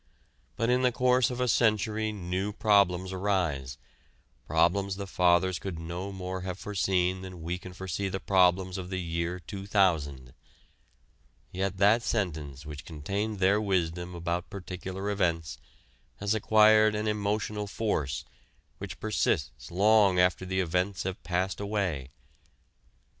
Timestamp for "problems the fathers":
4.47-5.59